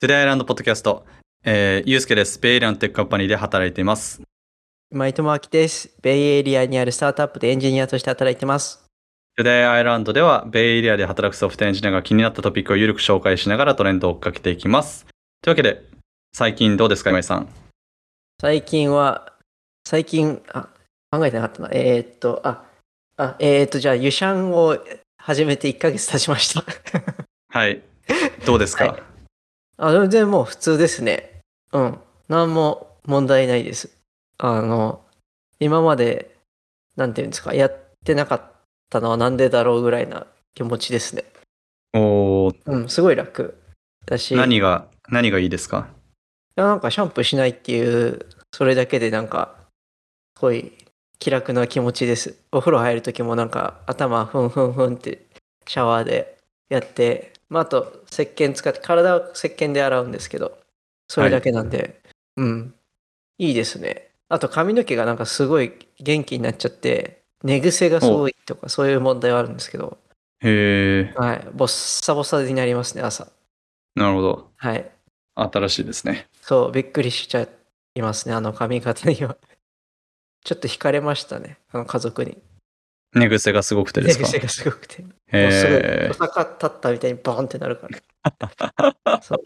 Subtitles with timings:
[0.00, 1.04] Today I Learned ポッドキャスト、
[1.42, 2.38] えー、ゆうすけです。
[2.38, 4.22] ベイエリアの tech company で働いています。
[4.92, 5.90] 今井智明です。
[6.00, 8.84] ベイエリアにあるスタートアップでエンジニアとして働いてます。
[9.36, 15.04] Today I Learned では、ベイエリアで働くソフトエンジニアが気になったトピックをゆるく紹介しながらトレンドを追っかけていきます。
[15.42, 15.82] というわけで、
[16.32, 17.48] 最近どうですか、今井さん？
[18.40, 19.32] 最近は、
[19.84, 20.68] 最近、あ、
[21.10, 21.70] 考えてなかったな。
[21.72, 22.62] えー、っと、あ、
[23.16, 24.78] あ、えー、っと、じゃあ、ユシャンを
[25.18, 26.62] 始めて1ヶ月経ちました。
[27.48, 27.82] はい。
[28.46, 29.17] どうですか、はい
[29.78, 31.40] あ、全然もう普通ですね。
[31.72, 31.98] うん。
[32.28, 33.96] 何も問題ないです。
[34.38, 35.04] あの、
[35.60, 36.36] 今まで、
[36.96, 38.42] なんていうんですか、やってなかっ
[38.90, 41.24] たのはなんでだろうぐらいな気持ちですね。
[41.94, 43.56] おーうん、すごい楽
[44.04, 44.34] だし。
[44.34, 45.88] 何が、何がいいですか？
[46.56, 49.54] いやなんかシャンプーしないっていう、それだけでなんか、
[50.36, 50.72] すごい
[51.20, 52.36] 気楽な気持ちです。
[52.50, 55.26] お風呂入るときもなんか頭ふんふんふんって
[55.66, 56.36] シャワーで
[56.68, 60.58] やって、まあ、あと石鹸使って、体は石鹸で洗うんですけど、
[61.08, 62.00] それだけなんで、
[62.36, 62.74] うん、
[63.38, 64.10] いいですね。
[64.28, 69.98] あと髪の毛がなんかすごい元気になっちゃって、寝癖がすごいとかそういう問題はあるんですけど、
[70.40, 71.68] へー、はい、ボッ
[72.04, 73.28] サボサになりますね、朝。
[73.94, 74.50] なるほど。
[74.56, 74.90] はい。
[75.34, 76.26] 新しいですね。
[76.42, 77.46] そう、びっくりしちゃ
[77.94, 79.36] いますね、あの髪型には。
[80.44, 82.38] ちょっと惹かれましたね、あの家族に。
[83.14, 84.24] 寝癖がすごくてですか？
[84.24, 85.02] 寝癖がすごくて。
[85.02, 87.88] もうすぐ、へお坂立ったみたいにボーンってなるか
[88.76, 89.20] ら。
[89.22, 89.38] そう。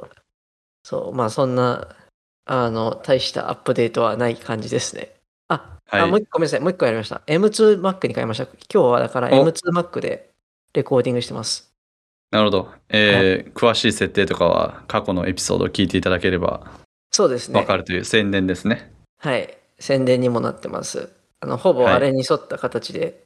[0.84, 1.96] そう、まあそんな、
[2.44, 5.14] あの、大したアップデートはない感じですね。
[5.48, 7.22] あ、はいあもう一個ごめんなさい、もう一個やりました。
[7.26, 8.44] M2Mac に変えました。
[8.44, 10.30] 今日はだからお M2Mac で
[10.74, 11.72] レコーディングしてます。
[12.30, 12.70] なるほど。
[12.88, 16.66] えー詳しい設定とかは過去のエピソードを聞いていただければ
[17.10, 17.60] そうですね。
[17.60, 18.90] わかるという宣伝ですね。
[19.18, 21.10] はい、宣伝にもなってます。
[21.40, 23.22] あのほぼはいあれに沿った形で、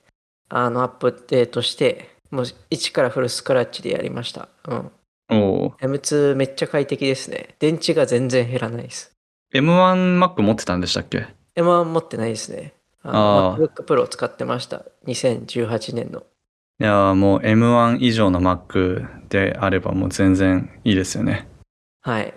[0.48, 4.48] あのアップデートして、もう一からフルスクラッチでやりました。
[4.68, 4.90] うん。
[5.28, 7.56] おー M2 めっちゃ快適ですね。
[7.58, 9.12] 電池が全然減らないです。
[9.54, 12.74] M1Mac 持ってたんでしたっけ？M1 持ってないですね。
[13.02, 14.84] あのあ MacBook Pro 使ってました。
[15.06, 16.20] 2018年の。
[16.78, 21.48] いやーもう M1 以上の Mac であればもう全然いいですよね。
[22.02, 22.34] はい。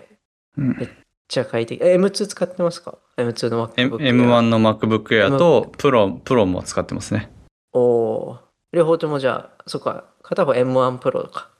[0.56, 0.88] うんめっ
[1.28, 1.82] ちゃ快適。
[1.84, 3.98] え M2 使ってますか ?M2 の MacBook Air。
[3.98, 7.30] M1 の MacBook Air と Pro, Pro も使ってますね。
[7.72, 8.40] おー
[8.72, 11.50] 両方ともじゃあ、そっか、片方 M1 Pro か。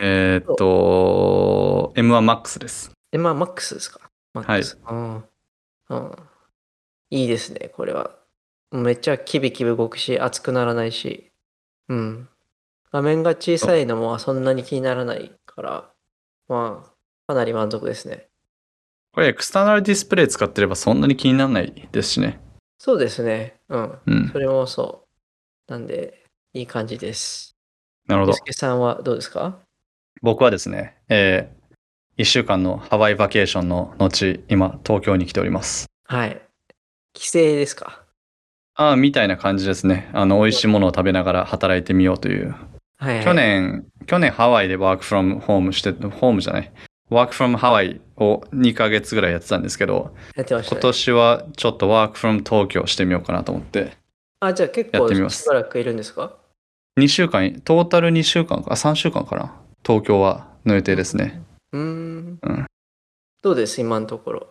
[0.00, 2.92] えーっと、M1 Max です。
[3.12, 4.00] M1 Max ですか
[4.34, 5.24] はい Max うん。
[5.88, 6.12] うん。
[7.10, 8.16] いいですね、これは。
[8.70, 11.32] めっちゃキビキビ動くし、熱くならないし。
[11.88, 12.28] うん。
[12.92, 15.90] 画面が小さいのもそんなに気にならないから、
[16.48, 16.92] まあ、
[17.26, 18.28] かなり満足ですね。
[19.12, 22.40] これエクスターナルディスプレイ使ってればそんなに気にならないですしね。
[22.78, 23.56] そうですね。
[23.68, 23.98] うん。
[24.06, 24.28] うん。
[24.30, 25.05] それもそう。
[25.68, 26.22] なんで、
[26.54, 27.56] いい感じです。
[28.06, 29.58] なるほどさんはどうですか？
[30.22, 35.86] 僕はですね、えー、1週間のハワイバケーションの後、今東京に来ております。
[36.06, 36.40] はい。
[37.14, 38.04] 帰省ですか？
[38.74, 40.08] ああ、みたいな感じですね。
[40.12, 42.54] あの、美味しいものを食べながら働いてみようという。
[42.98, 43.24] はい、はい。
[43.24, 46.72] 去年、去年ハワイでワークフロムホームして、ホームじゃない。
[47.08, 50.80] ワークフロムハワイを2ヶ月ぐらいやってたんですけど、やってました、ね。
[50.80, 53.96] 今年はちょっとワークフロム東京してみようかなと思って、
[54.46, 56.36] あ、じゃあ結構やってみますしばらくいるんですか
[56.98, 59.54] ？2週間、トータル2週間か、3週間かな。
[59.84, 61.42] 東京はの予定ですね。
[61.72, 62.38] うーん。
[62.42, 62.66] うん
[63.42, 64.46] どうです今のところ？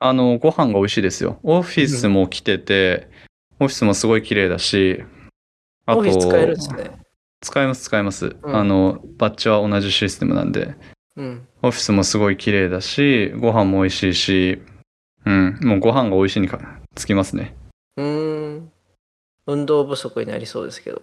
[0.00, 1.38] あの、ご飯が美味しいですよ。
[1.44, 3.08] オフィスも来てて、
[3.60, 5.04] オフィスもすごい綺麗だし、
[5.86, 6.90] あオフィス使えるんですね。
[7.40, 8.36] 使えます、使えます。
[8.42, 10.74] うんあの、バッチは同じシステムなんで、
[11.16, 11.46] うん。
[11.62, 14.62] オフィスもすごい綺麗だし、ご飯も美味しいし、
[15.24, 16.58] うん、もうご飯が美味しいにか
[16.96, 17.54] つきますね。
[17.96, 18.72] うーん。
[19.46, 21.02] 運動不足になりそうですけど。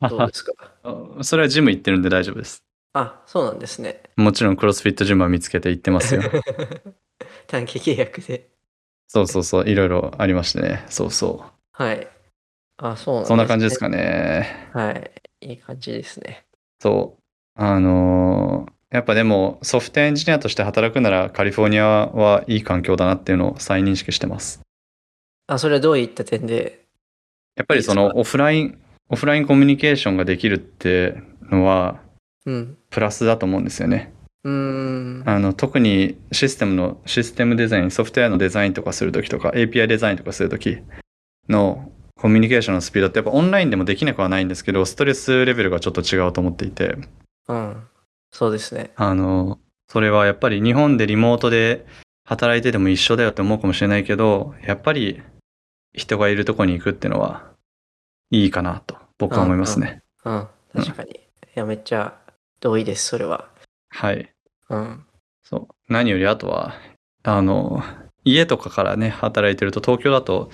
[0.08, 0.52] どうですか？
[0.84, 2.62] あそれはジム行ってるんで大丈夫です。
[2.94, 4.02] あ、そうなんですね。
[4.16, 6.22] もちろんクロスフィットジムは見つけて行ってますよ。
[7.46, 8.48] 短期契約で。
[9.08, 10.84] そうそうそう、いろいろありましてね。
[10.88, 12.06] そうそはい。
[12.78, 13.26] あ、そうなんう。
[13.26, 14.70] そんな感じですかかね。
[14.72, 15.10] はい。
[15.40, 16.44] いい感じですね。
[16.80, 17.22] そう。
[17.54, 24.60] あのーやっぱでもソフトエンジニアとして働くならカリフォルニアはいい環境だなっていうのを再認識してます。
[25.46, 26.81] あ、それはどういった点で
[27.56, 28.78] やっぱりそのオフライン、
[29.08, 32.00] オフラインコミュニケーションができるってのは
[32.44, 32.76] うん。
[32.90, 34.12] プラスだと思うんですよね。
[34.44, 35.22] うーん。
[35.26, 40.78] あの特にシステムのシステムデザイン、ソフトウェアのデザインとかするときとか API デザインとかするとき
[41.48, 46.96] のコミュニケーションのスピードってやっぱオンラインでもできなくはないんですけど、ストレスレベルがちょっと違うと思っていて、
[47.48, 47.82] うん。
[48.30, 48.90] そうですね。
[48.96, 49.58] あの、
[49.88, 51.86] それはやっぱり日本でリモートで
[52.24, 55.22] 働いてても一緒だよって思うかもしれないけど、やっぱり
[55.94, 57.52] 人がいるとこに行くっていうのは
[58.30, 60.02] いいかなと僕は思いますね。
[60.24, 60.48] うん。
[60.74, 61.10] 確かに。
[61.10, 61.14] い
[61.54, 62.18] や、めっちゃ
[62.60, 63.48] 同意です、それは。
[63.90, 64.32] はい。
[64.70, 65.04] うん。
[65.42, 65.92] そう。
[65.92, 66.74] 何よりあとは、
[67.22, 67.82] あの、
[68.24, 70.50] 家とかからね、働いてると東京だと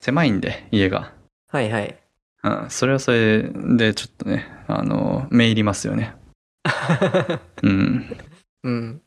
[0.00, 1.12] 狭いんで、家が。
[1.48, 1.96] はいはい。
[2.42, 6.16] うん、それはそれでちょっとね、あの、目入りますよね。
[7.62, 8.16] うん。
[8.64, 9.02] うん。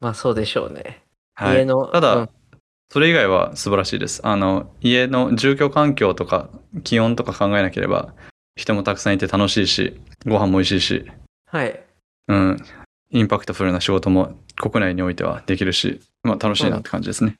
[0.00, 1.02] まあそうでしょうね。
[1.34, 1.58] はい。
[1.58, 1.86] 家の。
[1.88, 2.30] ただ、うん
[2.90, 4.26] それ以外は素晴らしいです。
[4.26, 6.48] あの、家の住居環境とか
[6.84, 8.14] 気温とか考えなければ、
[8.56, 11.10] 人もたくさんいて楽しいし、ご飯も美味しいし、
[11.46, 11.82] はい。
[12.28, 12.56] うん、
[13.10, 17.34] impactful な仕事も国内においてはできるし、まあ楽しいなって感じですね。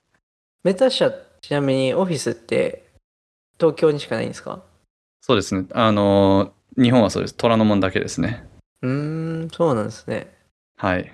[0.62, 2.84] メタ社、ちなみにオフィスって
[3.58, 4.62] 東京にしかないんですか？
[5.22, 5.66] そうですね。
[5.72, 7.34] あの、日本はそうです。
[7.34, 8.44] 虎ノ門だけですね。
[8.82, 10.37] うーん、そうなんですね。
[10.76, 11.12] はい。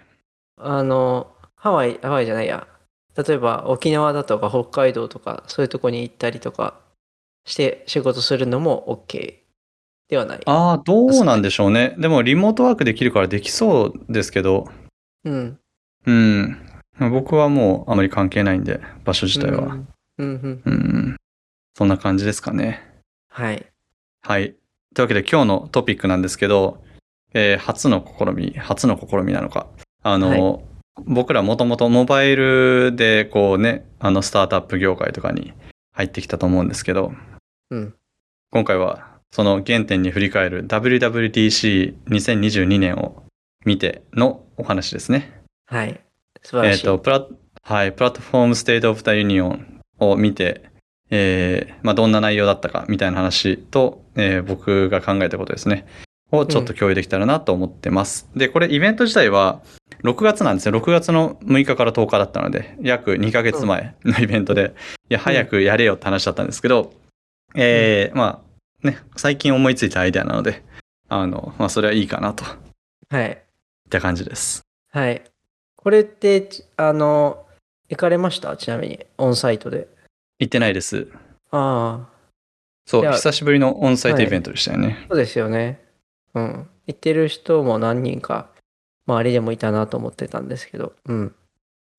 [0.57, 2.67] あの、ハワイ、ハワイじゃないや。
[3.17, 6.81] 例えば沖縄だとか北海道とかそういうとこに行ったりとか
[7.45, 9.43] して仕事するのも OK
[10.09, 10.41] ではない。
[10.47, 11.95] ああ、どうなんでしょうね。
[11.99, 14.69] でもリモートワークできるからできそうですけど、
[15.25, 15.59] うん。
[16.07, 16.59] うん。
[16.99, 19.75] 僕はもうあまり関係ないんで、場所自体は。
[19.75, 19.89] うん。
[20.19, 20.63] うんうん。
[20.65, 21.17] うん。
[21.75, 22.83] そんな感じですかね。
[23.29, 23.67] はい。
[24.23, 24.55] はい。
[24.95, 26.83] というわけで今日のトピックなんですけど、
[27.35, 29.67] えー初の試み、初の試みなのか。
[30.03, 30.63] あの、
[30.97, 35.53] 僕らもともとモバイルでこうね、あのスタートアップ業界とかに
[35.93, 37.13] 入ってきたと思うんですけど、
[37.71, 37.95] うん。
[38.51, 43.23] 今回はその原点に振り返る WWDC2022 年を
[43.65, 45.41] 見てのお話ですね。
[45.67, 46.01] はい。
[46.43, 46.85] 素晴えっ、らしい。
[46.85, 47.27] と、プラ
[47.65, 50.65] はい、プラットフォームステートオブ the ユニオンを見て、
[51.11, 55.87] えーまあ、どんな内容だったかみたいな話と、えー僕が考えたことですね。
[56.33, 58.29] をちょっと共有できたらなと思ってます。
[58.35, 59.61] で、これイベント自体は
[60.03, 60.73] 6月なんですよ。
[60.75, 64.75] 6月の6日から10日だったので、約2ヶ月前のイベントで、
[65.11, 66.93] いや、早くやれよって話だったんですけど、
[67.55, 68.43] えーま
[68.83, 70.63] あ、ね、最近思いついたアイデアなので、
[71.09, 72.51] あの、まあ、それはいいかなと、いっ
[73.11, 73.43] はい。
[73.91, 74.63] た感じです。
[74.91, 75.23] はい。
[75.77, 77.45] これって、ちあの、
[77.91, 78.57] 行かれました？
[78.57, 79.87] ちなみに、オンサイトで。
[80.39, 81.09] 行ってないです。
[81.51, 82.13] ああ、
[82.87, 85.05] そう、久しぶりのオンサイトイベントでしたよね。
[85.11, 85.82] そうですよね。
[86.35, 86.69] うん。
[86.87, 88.51] 行ってる人も何人か、
[89.07, 91.35] 周りでもいたなと思ってたんですけど、うん。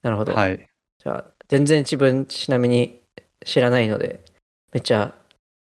[0.01, 0.33] なるほど。
[0.33, 0.68] はい。
[1.03, 3.01] じゃあ、全然自分、ちなみに
[3.45, 4.24] 知らないので、
[4.71, 5.13] めっちゃ、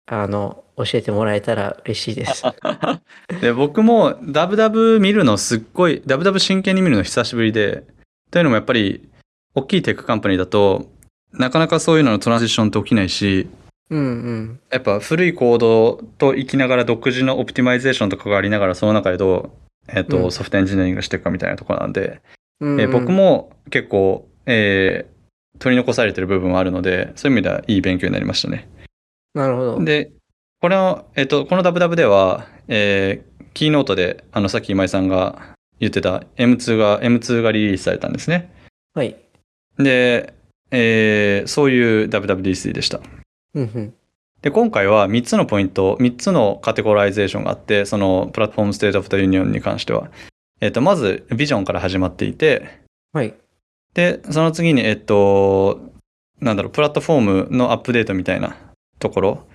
[0.06, 2.44] あの、教えてもらえたら嬉しいです。
[3.42, 7.83] で僕もダブダブ見るのすっごいダブダブ真剣に見るの久しぶりで
[8.31, 9.10] というのもやっぱり
[9.56, 10.89] 大きい tech company だと
[11.33, 13.50] なかなかそういうのの transition って起きないし
[13.90, 14.60] うんうん。
[14.70, 19.52] やっぱ古いコードと生きながら独自の optimization とかがありながらその中でどう、
[19.88, 22.22] えっとうんソフトエンジニアリングしていくかみたいなところなんで、
[22.60, 25.20] うんうんえー僕、も結構、えー
[25.58, 28.70] 取り残されてる部分はあるのでそういう意味ではいい勉強になりましたね。
[29.34, 29.84] なるほど。
[29.84, 30.12] で、
[30.62, 38.54] これの、えっと、この Dub Dub では、えー keynote で、あの、さっき今井さんが言ってた M2 が、M2 がリリースされたんですね。
[38.94, 39.18] はい。
[39.78, 40.34] で、
[40.72, 43.02] えーそういう WWDC でした。
[43.56, 43.94] うんうん。
[44.42, 50.10] で、今回は3つのポイント、3つの categorization があって、そのプラットフォームステートオブ the ユニオンに関しては。
[50.62, 52.68] えっと、まず、ビジョンから始まっていて、
[53.13, 53.34] はい。
[53.94, 55.92] で、その次に、えっと、
[56.40, 58.56] なんだろう、プラットフォームのアップデートみたいな
[59.00, 59.48] ところ、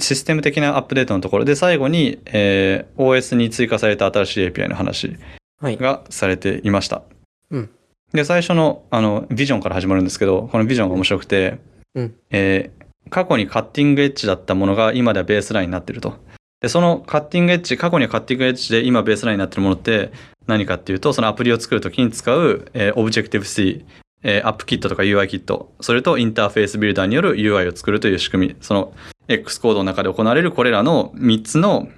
[0.00, 5.16] システム的なアップデートのところで、最後に、えー OS に追加された新しい API の話
[5.60, 5.76] はい。
[5.76, 7.02] がされていました。
[7.50, 7.70] うん
[8.12, 11.58] で、最初の、あの、ビジョンから始まるんですけど、このビジョンが面白くて、
[11.94, 16.14] うんえー過去にカッティングエッジだったものが今ではベースラインになってると。
[16.60, 20.10] で、そのカッティングエッジ、過去にカッティングエッジで今ベースラインになってるものって
[20.46, 23.84] 何かっていうと、そのアプリを作るときに使う、えー、Objective-C、
[24.22, 28.92] えー、アップキットとか UI キット、それとインターフェースビルダーによる UI を作るという仕組み、その
[29.28, 31.88] X コードの中で行われるこれらの3つの、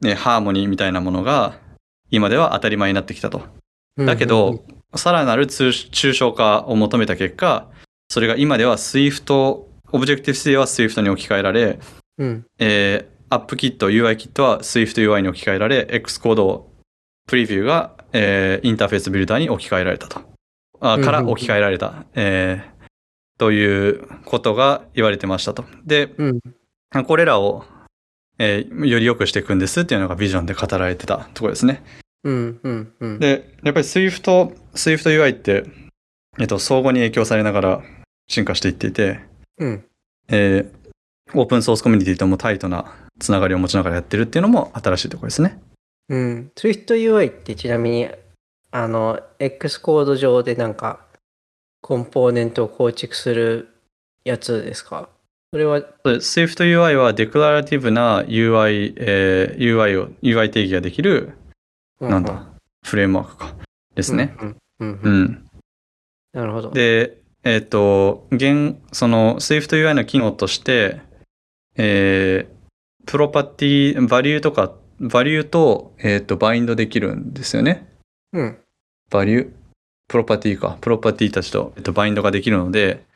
[0.00, 1.58] ね、ハーモニーみたいなものが
[2.10, 3.42] 今では当たり前になってきたと。
[3.96, 4.64] だけど、
[4.94, 7.68] さらなる通抽象化を求めた結果、
[8.08, 11.78] それが今では Swift、Objective-C は Swift に置き換えられ、
[12.18, 12.46] うん。
[12.58, 16.70] えー、アップキット、UI キットは SwiftUI に置き換えられ、X コード
[17.26, 20.20] プレビューが、えーインターフェースビルダーに置き換えられたと。
[20.80, 22.04] あうんから置き換えられた。
[22.14, 22.78] えー
[23.38, 25.64] ということが言われてましたと。
[25.86, 26.40] で、うん。
[27.06, 27.64] これらを、
[28.38, 31.84] えーより良くしていくんですっていうのがビジョンで語られてたところですね。
[32.24, 32.60] うん。
[32.62, 32.92] うん。
[32.98, 33.18] うん。
[33.20, 35.64] で、やっぱり Swift、SwiftUI って、
[36.40, 37.82] えっと、相互に影響されながら
[38.28, 39.20] 進化していっていて、
[39.58, 39.84] うん。
[40.28, 40.78] えー
[41.34, 45.60] オープンソースコミュニティともタイトなつながりを持ちながらやってるっていうのも新しいところですね。
[46.08, 46.52] うん。
[46.56, 48.08] SwiftUI ってちなみに、
[48.70, 51.04] あの、X コード上でなんか、
[51.82, 53.68] コンポーネントを構築する
[54.24, 55.10] やつですか？
[55.52, 61.34] それは、SwiftUI はデクララティブな UI、えー UI を、UI 定義ができる、
[62.00, 62.46] なんだ、
[62.86, 63.54] フレームワークか。
[63.94, 64.34] ですね。
[64.40, 64.56] うん。
[64.80, 64.88] うん。
[64.92, 65.22] ううん。
[65.24, 65.50] ん。
[66.32, 66.70] なるほど。
[66.70, 71.00] で、えっ、と、現、その SwiftUI の機能として、
[71.76, 72.58] えー
[73.06, 77.88] プロパティ、バリューとか、バリューと、えっ、と、バインドできるんですよね。
[78.34, 78.58] うん。
[79.08, 79.50] バリュー、
[80.08, 83.06] プロパティか、プロパティたちと、えっと、バインドができるので、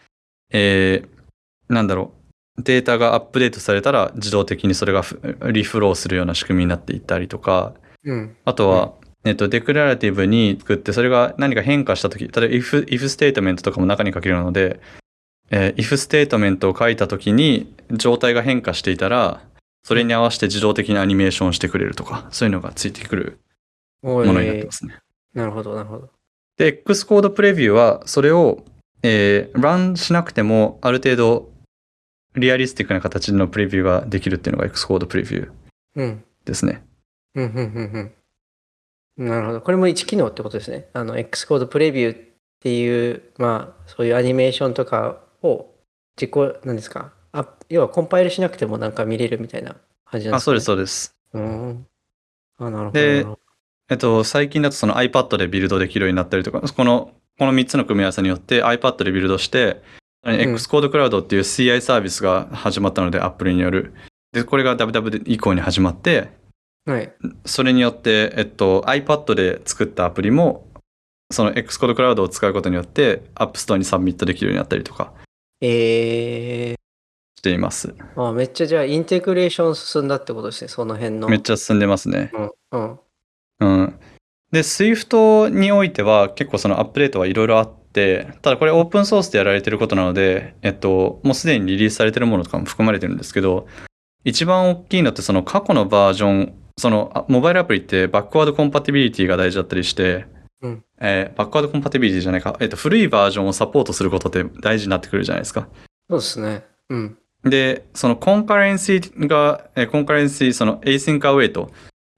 [0.50, 1.22] えー
[1.68, 2.12] なんだろ
[2.58, 5.20] う、データがアップデートされたら自動的にそれがフ
[5.52, 7.74] リフローするような仕組みになっていったりとか、
[8.04, 8.36] うん。
[8.44, 8.92] あとは、
[9.24, 14.80] えっと、 declarative に作って、それが何か変化したとき、例えば if, if ステートメントとかも中に書けるので、
[15.50, 19.42] えー if ステートメントを書いたときに状態が変化していたら、
[19.84, 23.38] それに合わせて自動的にアニメーションしてくれるとか、そういうのがついてくる
[24.02, 24.96] もものになってますね。
[25.34, 26.10] なるほど、なるほど。
[26.56, 28.64] で、Xcode プレビューは、それを、
[29.02, 31.52] えーランしなくても、ある程度、
[32.34, 35.50] リアリスティックな形のプレビューができるっていうのが Xcode プレビュー
[35.96, 36.24] うん。
[36.44, 36.82] ですね。
[37.34, 38.12] うん、うん、うん、うん。
[39.16, 39.61] なるほど。
[39.61, 40.88] これも1機能ってことですね。
[40.92, 42.19] あの、Xcode プレビューっ
[42.61, 45.75] ていう、まあ、そういうアニメーションとかを
[46.16, 47.12] 自己、何ですか？
[47.33, 51.16] あ要はコンパイルしなくてもなんか見れるみたいな感じなんですか、ね、あ、そうです、そうです。
[51.33, 51.87] うん。
[52.59, 52.92] あ、なるほど。
[52.92, 53.26] で
[53.90, 59.83] えっと、最近だとその iPad でビルドできるようになったりとか、この、この3つの組み合わせによって iPad でビルドして、
[60.25, 63.92] Xcode Cloud っていう CI サービスが始まったので、Apple による。
[64.33, 66.31] で、これが WW 以降に始まって、
[66.84, 67.12] はい。
[67.44, 70.66] それによって、えっと、iPad で作ったアプリも、
[71.30, 75.12] その Xcode Cloud を使うことによって、App Store にサブミットできるようになったりとか
[75.60, 76.74] え
[77.38, 77.88] しています。
[77.88, 81.28] ー、あめっちゃじゃあインテグレーション進んだってことですね、その辺の。
[81.28, 82.30] めっちゃ進んでますね。
[82.32, 82.50] うん。
[82.72, 83.00] うん。
[83.60, 84.00] うん。
[84.52, 93.66] で、Swift においては結構そのアップデートはいろいろあって、ただこれオープンソースでやられてることなので、えっと、もうすでにリリースされてるものとかも含まれてるんですけど、
[94.24, 100.26] 一番大きいのってその過去のバージョン、そのあモバイルアプリってバックワードコンパティビリティが大事だったりして、
[100.62, 105.68] うんえーバックワードコンパティビリティじゃないか、えっと、古いバージョンをサポートすることって大事になってくるじゃないですか。
[106.08, 106.64] そうですね。
[106.88, 107.18] うん。
[107.44, 111.68] で、そのコンカレンシーが、えーコンカレンシー、その Async Await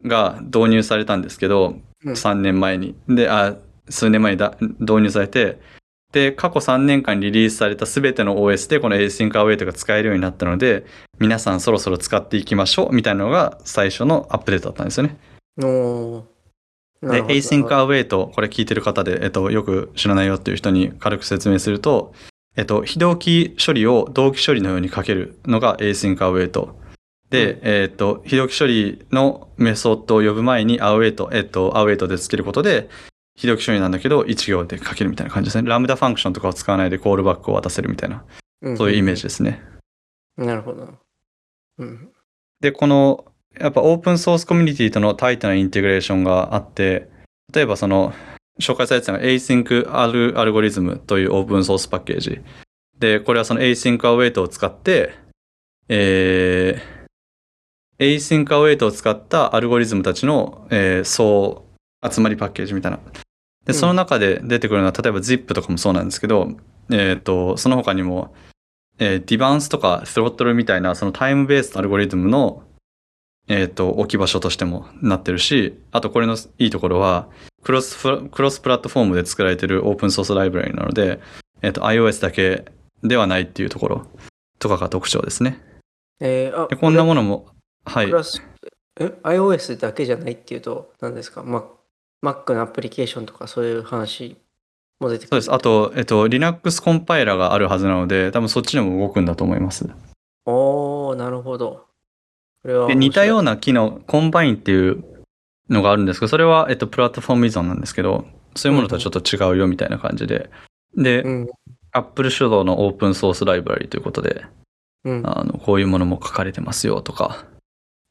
[0.05, 2.95] が導入されたんですけど、うん3年前に。
[3.09, 3.57] で、あ、
[3.89, 5.59] 数年前にだ導入されて、
[6.15, 10.87] で、過去3年間にリリースされた全ての OS でこの Async Await が使えるようになったので、
[11.19, 15.17] 皆さんそろそろ使っていきましょうみたいなのが最初のアップデートだったんですよね。
[15.61, 16.23] お
[17.03, 22.15] で、Async Await、これ聞いてる方で、えっと、よく知らないよっていう人に軽く説明すると、
[22.57, 26.69] えっと、非同期処理を同期処理のように書けるのが Async Await。
[27.31, 32.89] で、うんえっと、非同期処理のメソッドを呼ぶ前に Await、えっと、Await でつけることで、
[33.37, 35.69] 非同期処理なんだけど、1行で書けるみたいな感じですね。
[35.69, 38.25] ラムダファンクションとかを使わないでコールバックを渡せるみたいな、
[38.63, 39.63] うんそういうイメージですね。
[40.37, 40.95] なるほど。
[41.79, 42.13] うん。
[42.61, 43.25] で、この、
[43.59, 47.11] やっぱオープンソースコミュニティとのタイトなインテグレーションがあって、
[47.53, 48.13] 例えばその、
[48.61, 52.41] 紹介されてたのが Async アルアルゴリズムというオープンソースパッケージ。
[52.99, 55.13] で、これはその Async Await を使って、
[55.89, 61.65] えー、Async Await を使ったアルゴリズムたちの、えー総
[62.05, 63.01] 集まりパッケージみたいな。
[63.65, 63.75] で、うん。
[63.75, 66.53] その中で出てくるのは、例えば ZIP とかもそうなんですけど、
[66.91, 68.35] えっ、と、その他にも、
[68.99, 72.63] えー、ディバンスとかスロットルみたいな、そのタイムベースアルゴリズムの、
[73.49, 77.29] えっ、と、置き場所としてもなってるし、あとこれのいいところは、
[77.63, 81.21] クロスクロスプラットフォームで作られてるオープンソースライブラリなので、
[81.63, 82.67] えっ、と、iOS だけ
[83.03, 84.07] ではないっていうところ
[84.59, 85.61] とかが特徴ですね。
[86.21, 87.49] えー、あでこんなものも、
[87.85, 88.07] はい。
[88.09, 88.11] え、
[89.25, 91.65] iOS だけじゃないっていうと、何ですか、Mac,
[92.25, 94.37] Mac のアプリケーションとかそういう話
[94.99, 95.29] も出てくる。
[95.29, 95.53] そうです。
[95.53, 99.89] あと、えっと、Linux コンパイラがあるはずなので、多分そっちでも動くんだと思います。
[100.47, 101.87] おー、なるほど。
[102.63, 103.53] これはで似たような。
[103.53, 105.05] な機能、 Combine っていう
[105.69, 108.25] のがあるんですけど、それは、えっと、プラットフォーム依存なんですけど、
[108.57, 110.51] そういうものとはちょっと違うよみたいな感じで。
[110.97, 111.49] で、うん。
[111.93, 114.47] Apple 主導のオープンソースライブラリということで、
[115.05, 115.23] うん。
[115.25, 117.45] あの、こういうものも書かれてますよとか、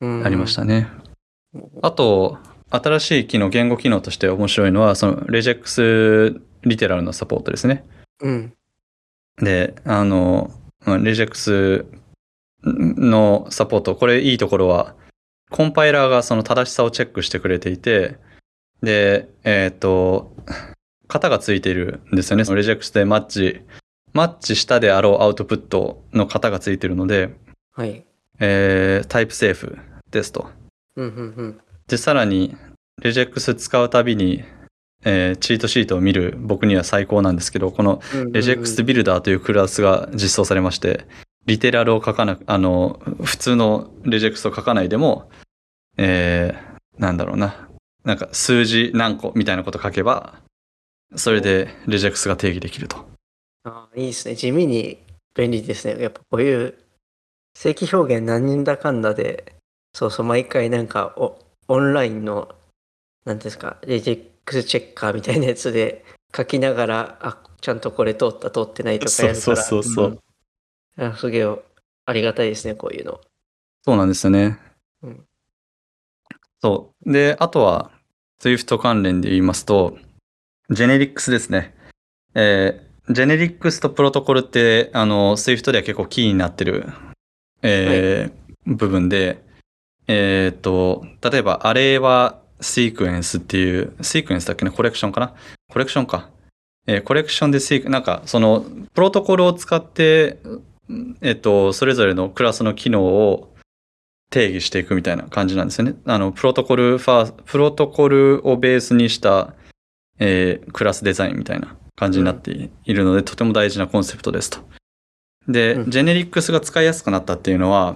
[0.01, 0.88] うんありましたね。
[1.82, 2.38] あと、
[2.75, 7.86] 新しい機能、言語機能として面白いのは、その、Regex リテラルのサポートですね。
[8.22, 8.53] うん。
[9.38, 10.51] で、あの、
[10.86, 11.86] うん Regex
[12.63, 14.96] のサポート、これいいところは、
[15.51, 18.18] コンパイラーがその正しさをチェックしてくれていて、
[18.82, 20.36] で、えっ、と、
[21.08, 22.44] 型がついているんですよね。
[22.44, 23.62] その Regex でマッチ、
[24.13, 27.36] マッチしたであろうアウトプットの型がついているので、
[27.74, 28.03] はい。
[28.39, 29.77] えータイプセーフ
[30.10, 30.50] ですと。
[30.96, 31.62] うん、うん、うん。
[31.88, 32.56] で、さらに、
[33.02, 34.44] レジェックス使うたびに、
[35.06, 41.06] えーチートシートを見る僕には最高なんですけど、このレジェックスビルダーというクラスが実装されまして、
[41.46, 45.30] リテラルを書かなく、あの、普通のレジェクスを書かないでも、
[45.98, 47.70] えーなんだろうな。
[48.04, 50.40] なんか数字何個みたいなこと書けば、
[51.16, 53.08] それでレジェクスが定義できると。
[53.63, 54.36] あいいですね。
[54.36, 55.00] 地味に
[55.36, 56.02] 便利ですね。
[56.02, 56.75] やっぱこういう
[57.56, 59.56] 正規表現何だかんだで、
[59.94, 62.53] そうそう、毎回なんかおオンラインの、
[63.25, 66.05] なんですか、レジェックスチェッカーみたいなやつで
[66.36, 69.55] 書きながら、あ、ちゃんとこれ通った通ってないとかやるから。
[69.58, 70.20] そうそうそうそううん
[70.96, 71.48] あすげえ
[72.05, 73.20] ありがたいですね、こういうの。
[73.84, 74.60] そうなんですよね。
[75.01, 75.25] うん
[76.62, 77.12] そう。
[77.12, 77.91] で、あとは、
[78.41, 79.98] Swift 関連で言いますと、
[80.70, 81.75] ジェネリックスですね。
[82.36, 86.88] えー、ジェネリックスとプロトコルって、あの、Swift では結構キーになってる、
[87.62, 89.43] えー部分で、
[90.07, 95.33] えーっと、例えば、アレイはシークエンスっていう、シークエンスだっけね、コレクションかな？
[95.72, 96.29] コレクションか。
[96.88, 100.39] えーコレクションでシーク、なんか、その、プロトコルを使って、
[101.22, 103.55] えっと、それぞれのクラスの機能を
[104.29, 105.95] 定義していくみたいな感じなんですよね。
[106.05, 109.53] あの、プロトコルファープロトコルをベースにした、
[110.19, 114.60] えークラスデザインみたいな感じになっているので、とても大事なコンセプトですと。
[115.48, 117.95] で、うん generics が使いやすくなったっていうのは、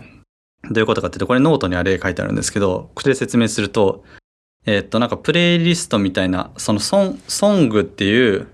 [0.70, 4.04] どういうことかっていうと、これノートには例書いてあるんですけど、これで説明すると、
[4.66, 8.48] えーっと、なんかプレイリストみたいな、そのソン、 song っていう、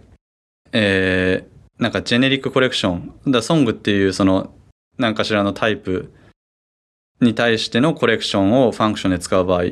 [0.71, 4.53] えーなんか generic collection、だソングっていうその
[4.97, 6.13] 何かしらのタイプ
[7.19, 9.63] に対してのコレクションを function で使う場合、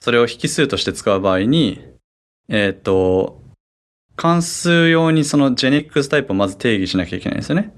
[0.00, 1.84] それを引数として使う場合に、
[2.48, 3.40] えーっと、
[4.16, 7.74] 関数用にそのジェネリックスタイプをまず定義しなきゃいけないんですよね。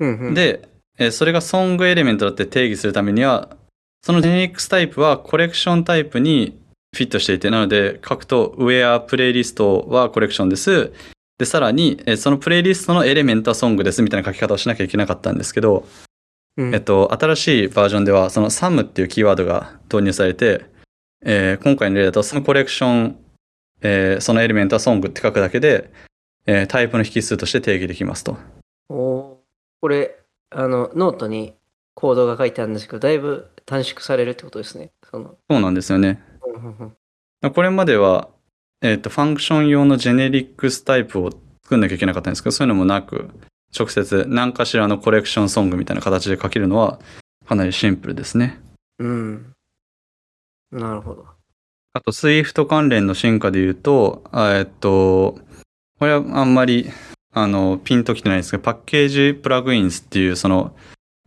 [0.00, 0.68] うんうん、で、
[0.98, 3.56] えーそれがソングエレメントだって定義するためには、
[4.02, 6.58] そのジェネリックスタイプはコレクションタイプに
[6.94, 10.92] フィットしていて、なので書くと where プレイリストはコレクションです。
[11.38, 15.86] で、さらに、えーそのプレイリストのエレメントはソングですみたいな書き方をしなきゃいけなかったんですけど、
[16.56, 20.64] うんえっと、新しいバージョンでは、その SUM っていうキーワードが導入されて、
[21.24, 23.16] えー今回の例だと、そのコレクション、
[23.82, 25.92] えーそのエレメントは song って書くだけで、
[26.46, 28.36] えータイプの引数として定義できますと。
[28.88, 29.36] おー
[29.80, 30.16] これ、
[30.50, 31.54] あの、ノートに
[31.94, 34.92] コードが書いてあるんですけど、だいぶ短縮されるってことですね。
[35.10, 36.22] その、そうなんですよね。
[37.54, 38.28] これまでは、
[38.80, 41.30] えっ、と、 function 用の generics type を
[41.62, 43.30] 作んなきゃいけなかったんですけど、そういうのもなく、
[43.76, 46.98] 直接何かしらの collection song みたいな形で書けるのは、
[47.46, 48.60] かなりシンプルですね。
[48.98, 49.52] うん。
[50.70, 51.26] なるほど。
[51.92, 55.38] あと、Swift 関連の進化で言うと、あえっと、
[55.98, 56.90] これはあんまり、
[57.32, 60.74] あの、ピンときてないんですけど、パッケージプラグインスっていう、その、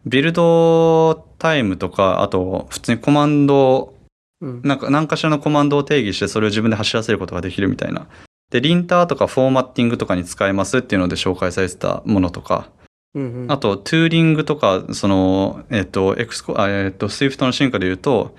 [0.05, 3.93] ビルドタイムとか、あと、普通にコマンド
[4.41, 4.61] うん。
[4.63, 8.07] なんか何かしらのコマンドを定義してそれを自分で走らせることができるみたいな。
[8.49, 12.69] で、リンターとかフォーマッティングとかに使えますっていうので紹介されてたものとか、
[13.13, 18.35] うんうんあと、トゥーリングとか、その、えっと、エクスコ、あえっと、Swift の進化で言うと、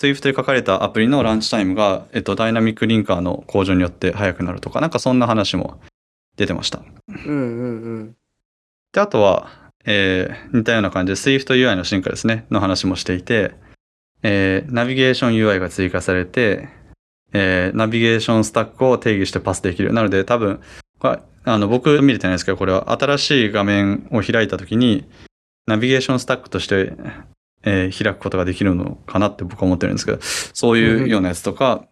[0.00, 5.78] Swift で書かれたアプリのランチタイムが、えっと、ダイナミックリンカーの向上によって速くなるとか、なんかそんな話も
[6.36, 6.82] 出てました。
[7.08, 8.16] うんうんうん。
[8.92, 9.50] で、あとは、
[9.84, 13.54] えー似たような感じで Swift UI の進化ですね、の話もしていて、
[14.22, 16.68] えーナビゲーション UI が追加されて、
[17.32, 19.92] えーナビゲーションスタックを定義してパスできる。
[19.92, 20.60] なので多分、
[21.46, 25.04] あの僕見れてないですけど、これは新しい画面を開いたときに、
[25.66, 26.94] ナビゲーションスタックとして、
[27.64, 31.86] えー開くことができるのかなって僕は思ってるんですけど、そういうようなやつとか、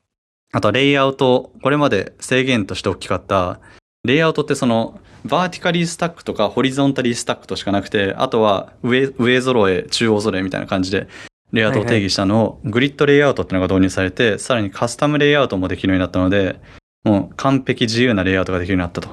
[0.52, 3.60] あとはレイアウト、これまで制限として大きかった、
[4.04, 11.06] レイアウトってその、バーティカリースタックとかホリゾンタリースタックとしかなくて、あとは上、上揃え、中央揃えみたいな感じで、
[11.52, 16.58] レイアウトを定義したのを、グリッドレイアウトっていうのが導入されて、さらにカスタムレイアウトもできるようになったので、
[17.04, 19.08] もう完璧自由なレイアウトができるようになったと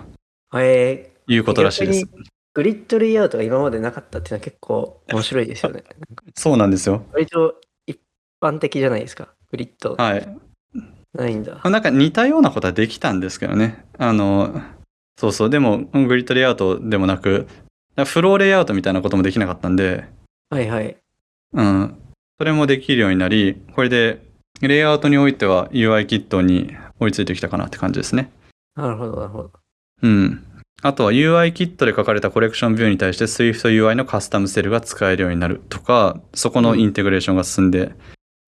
[0.59, 2.23] えいうことらしいです逆。
[2.55, 5.83] グリッドレイアウトが今までなかったっていうのは結構面白いですよね。
[6.35, 7.05] そうなんですよ。
[7.13, 7.99] 割と一
[8.41, 9.29] 般的じゃないですか？
[9.51, 10.27] グリッドはい。
[11.13, 11.61] ないんだ。
[11.63, 13.85] なんか似たようなことはできたんですけどね。
[13.97, 14.61] あの、
[15.19, 17.45] そうそう、でも、グリッドレイアウトでもなく、
[18.05, 20.05] フローレイアウトみたいなこともできなかったんで、
[20.49, 20.95] はいはい。
[21.51, 21.95] うん。
[22.37, 24.25] それもできるようになり、これで、
[24.61, 28.31] レイアウトにおいては UI キットに追いついてきたかなって感じですね。
[28.77, 29.51] なるほどなるほど。
[30.03, 30.45] うん。
[30.81, 37.91] あとは UI キットで書かれたコレクションビューに対して SwiftUI のカスタムセルが使えるようになるとか、そこのインテグレーションが進んで、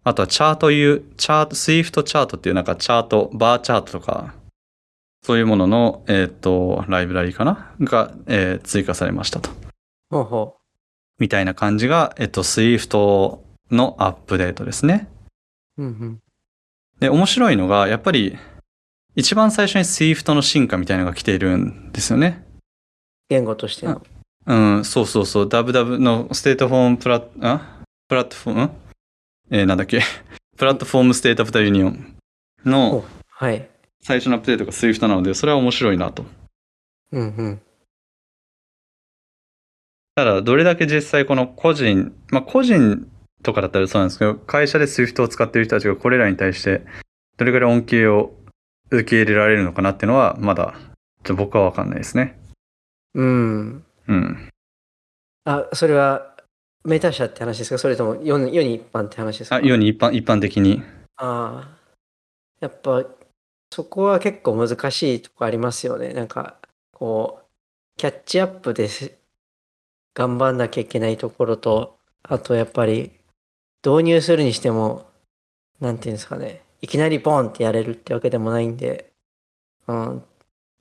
[0.06, 4.34] あとはチャートいう、チャート、Swift チャートっていうなんかチャート、バーチャートとか、
[5.24, 7.76] そういうものの、えっ、と、ライブラリかな？
[7.80, 9.50] が、えー追加されましたと。
[10.10, 10.58] ほうほ
[11.20, 15.08] みたいな感じが、えっ、と、Swift のアップデートですね。
[15.78, 15.84] う。
[15.84, 16.20] うんうん。
[17.00, 18.38] で、面白いのが、やっぱり、
[19.16, 22.46] 一番最初に Swift の進化みたいなのが来ているんですよね。
[23.30, 24.02] 言語としての。
[24.48, 27.82] うん、そうそうそう、ダブダブのステートフォームプラッ、あ？
[28.08, 28.62] プラットフォーム？
[28.64, 28.72] ん
[29.52, 30.02] えーなんだっけ？
[30.58, 32.16] Platform State of the Union
[32.66, 33.70] のお、はい。
[34.02, 36.26] 最初のアップデートが Swift なので、それは面白いなと。
[37.12, 37.62] うんうん。
[40.16, 43.08] ただ、どれだけ実際この個人、まあ個人
[43.44, 46.86] とかだったらそうなんですけど、会社で Swift を使っている人たちがこれらに対して、
[47.38, 48.34] どれぐらい恩恵を
[48.90, 50.76] 受け入れられるのかなっていうのは、まだ、
[51.24, 52.40] ちょっと僕はわかんないですね。
[53.14, 53.86] うん。
[54.08, 54.50] うん。
[55.46, 56.36] あ、それは
[56.84, 57.78] メタ社って話ですか？
[57.78, 59.58] それとも世に世に一般って話ですか？
[59.58, 60.82] あ、世に一般、一般的に。
[61.18, 61.78] ああ。
[62.60, 63.06] やっぱ、
[63.72, 66.14] そこは結構難しいとこありますよね。
[66.14, 66.58] なんか、
[66.92, 67.46] こう、
[67.98, 69.14] キャッチアップです
[70.14, 73.12] 頑張んなきゃいけないところと、あとやっぱり、
[73.86, 75.10] 導入するにしても、
[75.80, 79.14] なんていうんですかね、いきなりボンってやれるってわけでもないんで、
[79.88, 80.24] うん、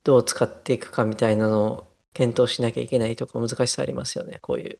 [0.03, 4.79] どう使っていくかみたいなのを検討しなきゃいけないとか難しさありますよね、こういう。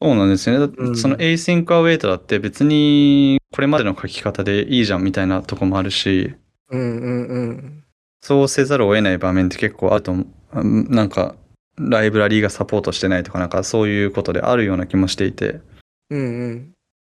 [0.00, 0.74] そうなんですよね。
[0.76, 6.34] うんその Async Await だって別にこれまでの書き方でいいじゃんみたいなとこもあるし、
[6.72, 7.84] うんうんうん。
[8.20, 10.14] そうせざるを得ない場面って結構あると
[10.52, 11.36] なんか、
[11.78, 15.60] ライブラリーがサポートしてないとかなんかそういうことであるような気もしていて、
[16.10, 16.72] うんうん。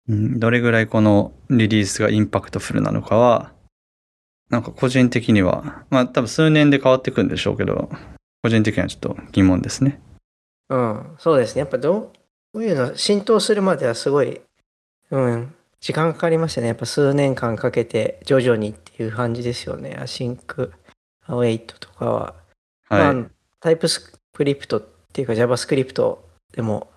[0.08, 3.52] うんどれぐらいこのリリースが impactful なのかは、
[4.50, 7.90] なんか個人的には、まあ多分数年で変わってくんでしょうけど、
[8.44, 10.00] 個人的にはちょっと疑問ですね。
[10.70, 11.62] うん、そうですね。
[11.62, 12.12] やっぱど
[12.54, 14.42] ういうの浸透するまではすごい、
[15.12, 15.55] うん、
[15.86, 16.68] 時間かかりましたね。
[16.68, 19.96] やっぱ数年間かけて徐々にっていう感じですよね。
[20.02, 22.34] async、await とかは。
[22.90, 23.14] はい。
[23.14, 23.26] まあ、
[23.60, 26.18] TypeScript っていうか JavaScript
[26.54, 26.90] でも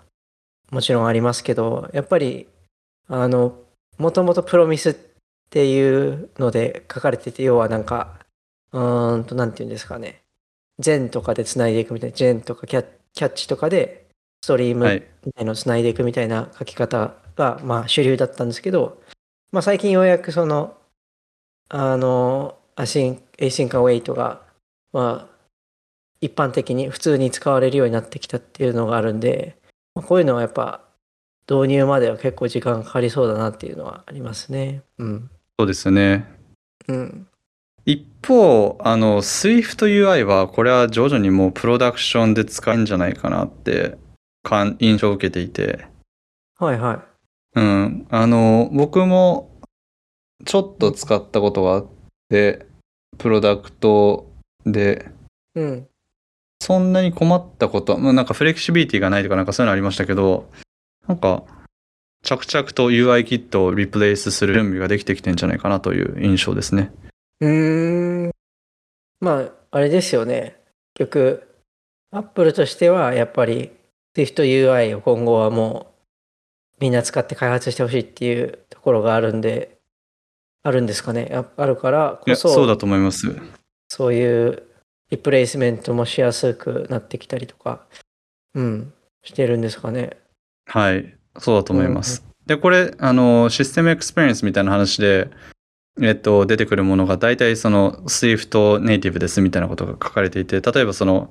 [0.70, 2.48] もちろんありますけど、やっぱり、
[3.08, 3.58] あの、
[3.98, 4.96] もともと Promise っ
[5.50, 8.18] ていうので書かれてて、要はなんか、
[8.72, 10.22] うーんと、なんていうんですかね。
[10.78, 14.06] then とかで繋いでいくみたいな、 then とか catch とかで、
[14.42, 15.02] ストリームはい。
[15.26, 19.00] みたいのをつないでいくみたいな書き方が、まあ、主流だったんですけど、
[19.52, 20.76] まあ、最近ようやくその、
[21.70, 24.42] あの、アシン、 async await が、
[24.92, 25.38] まあ、
[26.20, 29.56] 一般的に普通に使われるようになってきたっていうのがあるんで、
[29.94, 30.82] まあこういうのはやっぱ、
[31.48, 34.82] 導入までは結構時間かかりそうだなっていうのはありますね。
[34.98, 35.30] うん。
[35.58, 36.26] そうですよね。
[36.88, 37.26] うん。
[37.84, 43.96] 一方、あの、SwiftUI は、これは徐々にもうプロダクションで使えるんじゃないかなって、
[44.42, 45.86] 感印象を受けていて、
[46.58, 47.07] はいはい。
[47.58, 48.06] うん。
[48.08, 49.50] あの、僕も、
[50.44, 51.86] ちょっと使ったことがあっ
[52.28, 52.66] て、
[53.18, 54.30] プロダクト
[54.64, 55.10] で、
[55.56, 55.88] うん。
[56.60, 60.48] そんなに困ったこと、まあ、なんかフレキシビリティがないとかなんかそういうのありましたけど、
[61.08, 61.42] なんか、
[62.22, 66.92] 着々と UI キットをリプレイスする準備ができてきてんじゃないかなという印象ですね。
[67.40, 68.30] うーん。
[69.20, 70.56] まあ、あれですよね。
[70.94, 71.48] 結局、
[72.12, 73.72] アップルとしてはやっぱり
[74.16, 75.87] SwiftUI を今後はもう
[76.80, 79.78] みんな使って開発してほしいっていうところがあるんで、
[80.62, 81.30] あるんですかね。
[81.32, 83.34] ああるからこそ、そうだと思います。
[83.88, 84.62] そういう
[85.10, 87.86] replacement もしやすくなってきたりとか、
[88.54, 90.16] うん、してるんですかね。
[90.66, 92.24] はい、そうだと思います。
[92.46, 95.30] で、これ、あの、システムエクスペリエンスみたいな話で、
[96.00, 101.30] えっと、出てくるものが大体その Swift ネイティブですみたいなことが書かれていて、例えばその、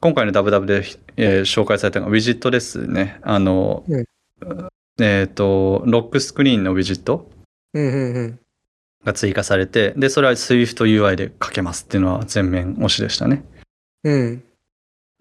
[0.00, 0.84] 今回の WW で、
[1.16, 3.20] えー紹介されたのがウィジットですね。
[3.22, 4.04] あの、うん
[5.00, 7.30] えっと、ロックスクリーンのウィジット。
[9.04, 13.44] が追加されて、で、それは SwiftUI で書けますっていうのは全面推しでしたね。
[14.04, 14.42] うん。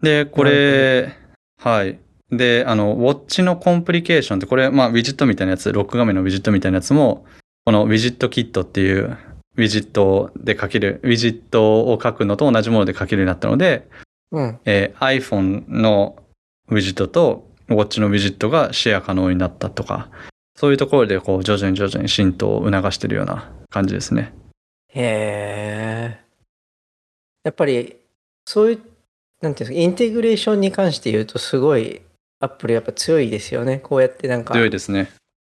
[0.02, 1.15] で、これ、
[1.62, 2.00] はい。
[2.32, 7.26] で、あの、ウォッチのコンプリケーションって、これ、まあ、ウィジットみたいなやつ、ロック画面のウィジットみたいなやつも、
[7.65, 9.18] このウィジットキットっていう
[9.58, 13.88] ウィジットで書ける、ウィジットを書くのと同じもので書けるようになったので、
[14.32, 14.60] うん。
[14.65, 16.18] えー iPhone の
[16.70, 20.10] ウィジットとウォッチのウィジットがシェア可能になったとか、
[20.56, 24.34] そういうところで、こう、徐々に徐々に浸透を促しているような感じですね。
[24.90, 26.20] へえ。
[27.44, 27.96] やっぱり、
[28.46, 28.82] そういう、
[29.42, 32.02] なんていうんですか、インテグレーションに関して言うと、すごい、
[32.42, 33.80] アップルやっぱ強いですよね。
[33.80, 35.12] こうやってなんか、強いですね。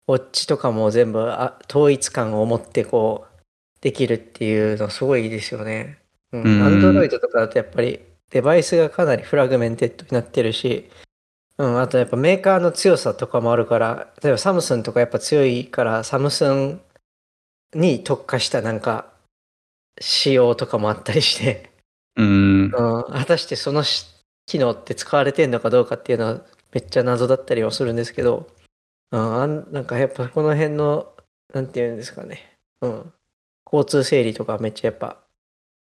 [0.09, 3.41] ウォッチとかも全部あ統一感を持ってこう、
[3.81, 5.99] できるっていうのすごいですよね。
[6.33, 6.43] うん。
[6.43, 10.91] うんアンドロイドとかだとやっぱり、デバイスがかなり fragmented になってるし、
[11.61, 16.81] うん、あとやっぱメーカーの強さとかもあるから、例えばサムスンとかやっぱ強いから、サムスン
[17.75, 19.13] に特化したなんか、
[20.01, 21.71] 仕様とかもあったりして、
[22.17, 22.63] うーん。
[22.65, 24.07] うん、果たしてそのし
[24.47, 26.41] 機能って使われてんのかどうかっていうのは
[26.73, 28.49] めっちゃ謎だったりはするんですけど、
[29.13, 31.13] うん、あんなんかやっぱこの辺の、
[31.53, 33.13] なんていうんですかね、うん、
[33.71, 35.19] 交通整理とかめっちゃやっぱ、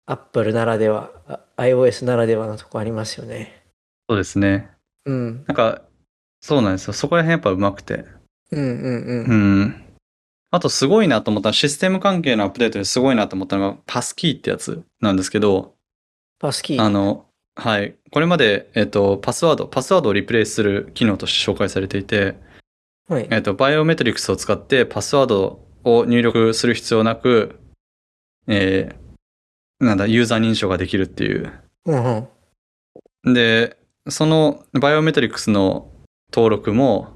[0.06, 3.64] アップルならでは、あ iOS ならではのとこありますよね。
[4.08, 4.75] そうですね。
[5.06, 5.82] うん、なんか、
[6.42, 6.94] そうなんですよ。
[6.94, 8.06] そこら辺やっぱ上手くて。
[8.52, 9.26] うん、うん、うん。
[9.26, 9.86] うん。
[10.52, 15.76] あとすごいなと思ったシステム関係のアップデートですごいなと思ったのがパスキーってやつなんですけど、
[16.40, 16.82] パスキー。
[16.82, 17.96] あの、はい。
[18.12, 22.36] これまで、えっと、パスワード、パスワードをリプレイスする機能として紹介されていて、
[23.08, 23.28] はい。
[23.32, 27.60] えっと、バイオメトリクスを使ってパスワードを入力する必要なく、
[28.48, 29.06] えー
[29.80, 31.52] なんだ、ユーザー認証ができるっていう。
[31.86, 32.28] うん
[33.26, 33.34] うん。
[33.34, 33.78] で、
[34.10, 35.92] そのバイオメトリクスの
[36.34, 37.14] 登録も、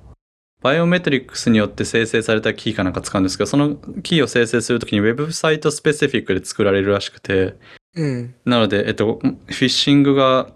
[0.62, 7.56] バイオメトリクスによって生成されたキーかなんか使うんですけど、そのキーを生成するときにウェブサイト specific で作られるらしくて、
[7.96, 8.36] うん。
[8.46, 10.52] なので、えっと、フィッシングが、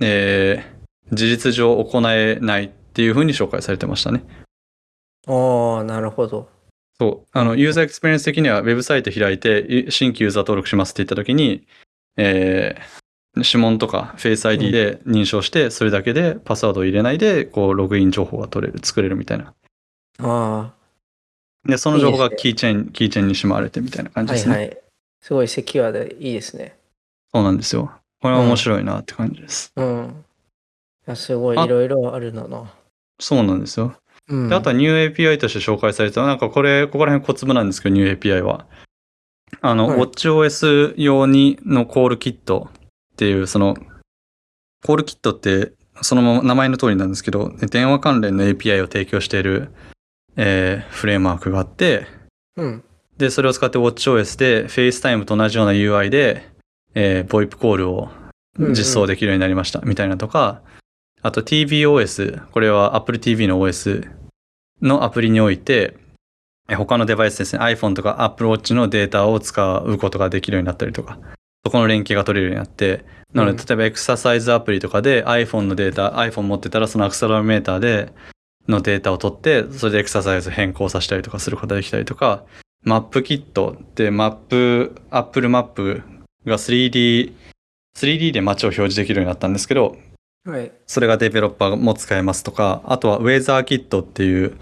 [0.00, 0.78] えー
[1.10, 4.24] 事実上行えないっていうふうに紹介されてましたね。
[5.26, 6.48] ああ、なるほど。
[6.98, 7.28] そう。
[7.32, 11.66] あの、ユーザーエクスペリエンス的には、ウェブサイト開いて、い新規ユーザー登録しますって言ったときに、
[12.16, 13.07] えー
[13.44, 19.54] 指紋とかフェイス ID で認証して、それだけでパスワードを入れないで、こう、ログイン情報が取れる、作れるみたいな。
[20.20, 20.72] あ
[21.66, 24.54] で、その情報がキーチェーン、キーチェーンにしまわれてみたいな感あ、じですね。
[24.54, 24.78] はいはい。
[25.20, 26.76] すごいセキュアでいいですね。
[27.32, 27.90] そうなんですよ。
[28.20, 29.72] これは面白いなって感じです。
[29.76, 30.24] うん。
[31.06, 32.72] いや、すごいあいろいろあるんだな。
[33.20, 33.94] そうなんですよ。
[34.28, 34.48] うん。
[34.48, 38.66] で、あとは New API として紹介されたなんかこれ、ここら辺小粒なんですけど、New API は。
[39.60, 42.70] あの、はい WatchOS 用にのコールキット
[43.18, 43.76] っていう、その、
[44.86, 49.72] コールキットって、そのまま名前の通りなんですけど、電話関連の API を提供している、
[50.36, 52.06] えーフレームワークがあって、
[52.56, 52.84] うん。
[53.16, 56.48] で、それを使って WatchOS で FaceTime と同じような UI で、
[56.94, 58.08] えー、VoIP コールを
[58.56, 60.62] 実装できるようになりました、みたいなとか、
[61.20, 64.08] あと tvOS、これは Apple TV の OS
[64.80, 65.96] のアプリにおいて、
[66.68, 71.18] え他のデバイスですね、iPhone とか Apple Watch のデータを使うことができるようになったりとか、
[71.68, 73.04] そこの連携が取れるようになって、
[73.34, 78.10] なので、うん例えばエクササイズアプリとかで iPhone のデータ、iPhone 持ってたらそのアクセラロメーターで
[78.66, 82.44] のデータを取って、それでエクササイズ変更させたりとかすることができたりとか、
[82.84, 86.02] マップキットってマップ、Apple マップ
[86.46, 87.34] が 3D、
[87.98, 89.98] 3D で街を表示できるようになったんですけど、
[90.44, 90.72] はい。
[90.86, 94.56] それがデベロッパーも使えますとか、あとはウェザーキットっていう、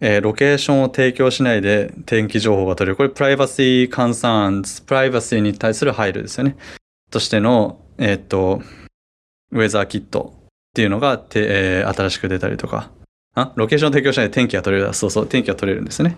[0.00, 2.96] えーロケーションを提供しないで天気情報が取れる。
[2.96, 6.56] これプライバシーカンサーンズ、プライバシーに対する配慮ですよね。
[7.10, 8.62] としての、えーっと、
[9.50, 11.46] ウェザーキットっていうのがて、
[11.80, 12.90] えー新しく出たりとか、
[13.34, 13.52] あ？
[13.56, 14.94] ロケーションを提供しないで天気が取れる。
[14.94, 16.16] そうそう、天気が取れるんですね。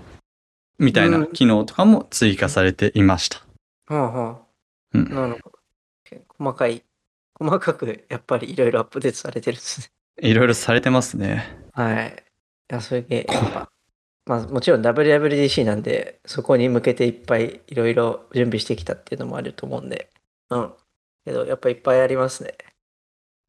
[0.79, 3.39] みたいな機能とかも追加されていました。
[3.87, 4.39] はあはあ。
[4.95, 5.59] うんなるほど。
[6.39, 6.83] 細かい、
[7.35, 9.87] 細かくやっぱりいろいろアップデートされてるんですね。
[10.29, 11.57] いろいろされてますね。
[11.73, 12.25] はい。
[12.71, 13.73] いや、それで、やっぱ、
[14.27, 20.11] まあもちろん WWDC なんで、そこに向けていっぱいいろいろ準備してきたっていうのもあると思うんで。
[20.51, 20.73] うん。
[21.25, 22.55] けど、やっぱいっぱいありますね。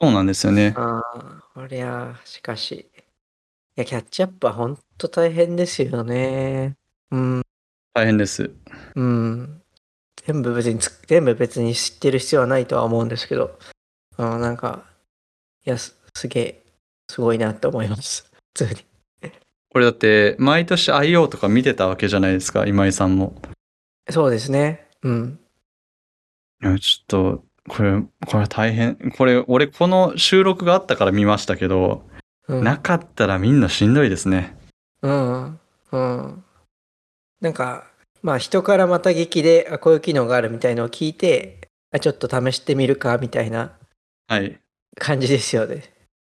[0.02, 0.74] そうなんですよね。
[0.76, 2.74] ああ、こりゃ、しかし。
[2.74, 3.04] い
[3.76, 6.76] や、キャッチアップは本当大変ですよね。
[7.12, 7.42] うん。
[7.94, 8.50] 大変です。
[8.96, 9.62] うん。
[10.26, 13.60] 全部別につ、全部別に知ってる必要はないとは思うんですけど、
[14.18, 14.86] うん、なんか、
[15.66, 16.64] いや、すすげえ、
[17.08, 18.32] すごいなって思います。
[18.58, 18.91] 普通に。
[19.72, 23.42] これだって、毎年 IO とか見てたわけじゃないですか、今井さんも。
[24.10, 24.88] そうですね。
[25.04, 25.40] うん。
[26.62, 28.98] いや、ちょっと、これ、これ大変。
[29.18, 32.06] これ、俺この収録があったから見ましたけど、
[32.50, 34.58] うん、なかったらみんなしんどいですね。
[35.02, 35.60] うん。
[35.94, 36.44] うん。
[37.40, 37.88] なんか、
[38.22, 43.78] まあ人からまた聞きで、あ、こういう機能があるみたいのを聞いて、あ、ちょっと試してみるかみたいな
[44.28, 44.60] はい。
[44.98, 45.84] 感じですよね。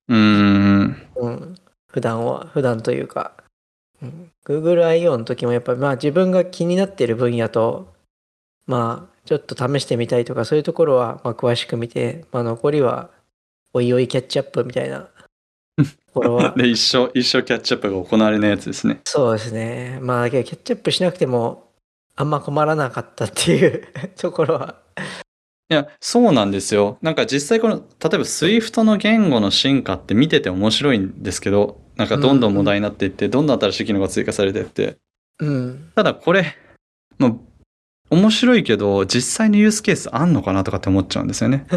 [0.10, 1.08] うーん。
[1.16, 1.56] うん。
[1.92, 3.34] 普段は、普段というか、
[4.02, 5.18] うん、Google I.O.
[5.18, 7.94] の時もやっぱりまあ自分が気になっている分野と、
[8.66, 13.10] まあちょっと試してみたいとかそういうところはまあ詳しく見て、まあ残りは
[13.74, 15.10] おいおいキャッチアップみたいな
[15.78, 19.02] ところは、で、一生、一生キャッチアップが行われないやつですね。
[19.06, 20.00] そうですね。
[20.02, 21.72] まあだけどキャッチアップしなくても
[22.16, 24.76] あんま困らなかったっていう ところは、
[25.72, 26.98] いや、そうなんですよ。
[27.02, 34.98] なんか実際この、例えば Swift の言語の進化って見てて面白いんですけど、なんかどんどん問題になっていって、どんどん新しい機能が追加されていって、
[35.40, 35.92] うん。
[35.96, 36.58] ただこれ、
[37.18, 37.36] まあ、
[38.10, 41.66] 面白いけど、実際のユースケースあんのかなとかって思っちゃうんですよね。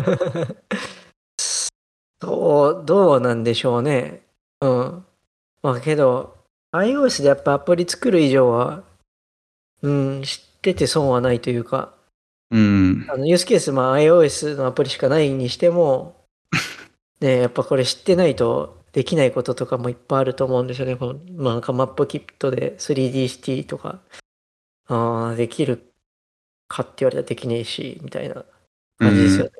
[2.18, 4.22] どう、どうなんでしょうね。
[4.60, 5.04] うん。
[5.62, 6.36] まあけど、
[6.72, 8.82] iOS でやっぱアプリ作る以上は、
[9.82, 11.93] うん、知ってて損はないというか、
[12.54, 13.06] うん。
[13.10, 16.24] あのユースケース、まあ iOS のアプリしかないにしても、
[17.20, 20.94] ね、やっぱこれ知ってないとできないこととかもいっぱいあると思うんですよね。
[20.94, 24.00] この、まあなんかマップキットで 3D シティとか、
[24.86, 25.92] ああ、できる
[26.68, 28.44] かって言われたらできねえし、みたいな
[28.98, 29.50] 感じですよね。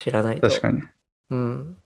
[0.00, 0.48] 知らないと。
[0.48, 0.82] 確かに。
[1.30, 1.76] うん。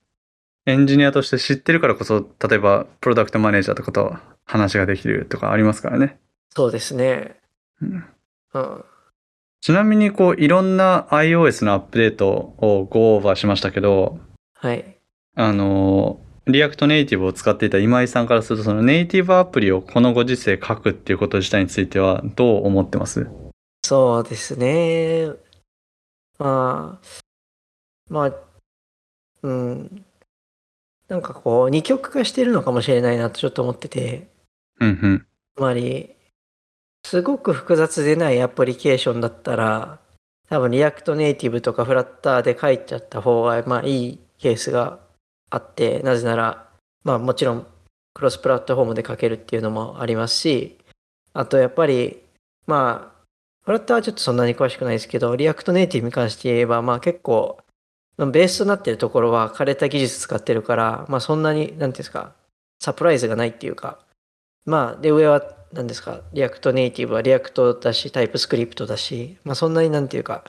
[0.64, 6.18] エンジニアとして知ってるからこそ、例えばプロダクトマネージャーとかと話ができるとかありますからね。
[6.54, 7.36] そうですね。
[7.82, 8.04] うん
[8.54, 8.84] うん。
[9.60, 14.18] ちなみにこういろんな iOS のアップデートを Go オーバーしましたけど、
[14.54, 14.96] はい。
[15.34, 23.28] あの、 React Native を使っていた今井さんからすると、そのネイティブアプリをこのご時世書くっていうこと自体についてはどう思ってます？
[23.84, 25.28] そうですね。
[26.38, 27.06] まあ、
[28.08, 28.32] まあ、
[29.42, 30.04] うん。
[31.08, 34.28] なんかこう、二極化してるのかもしれないなとちょっと思ってて、
[34.80, 35.26] うんうん。
[35.56, 36.14] つまり、
[37.08, 39.98] すごく複雑でないアプリケーションだったら、
[40.50, 45.00] 多分 React Native とか Flutter で書いちゃった方が、まあいいケースが
[45.48, 46.68] あって、なぜなら、
[47.04, 47.66] まあもちろん
[48.12, 50.76] クロスプラットフォームで書けるっていうのもありますし、
[51.32, 52.22] あとやっぱり、
[52.66, 53.24] まあ、
[53.64, 57.56] フラッターはちょっとそんなに詳しくないですけど、 React Native に関して言えば、まあ結構、
[58.18, 62.34] ベースとなってるところは枯れた技術使ってるから、まあそんなに、なんていうんですか、
[62.80, 63.98] サプライズがないっていうか、
[64.68, 70.44] まあ、で、上は、何ですか、 React Native は React だし、 TypeScript だし、まあそんなになんていうか、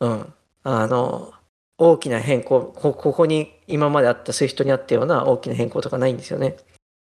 [0.00, 1.32] うん、あの、
[1.78, 6.56] 大きな変更、こここに今まであった Swift にあったような大きな変更とかないんですよね。